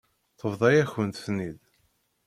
Tebḍa-yakent-ten-id. 0.39 1.59